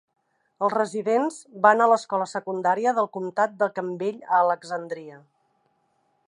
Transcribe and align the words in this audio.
Els 0.67 0.73
residents 0.75 1.35
van 1.65 1.83
a 1.85 1.87
l'escola 1.91 2.27
secundària 2.31 2.95
del 3.01 3.11
comtat 3.19 3.55
de 3.61 3.69
Campbell 3.77 4.19
a 4.31 4.41
Alexandria. 4.47 5.21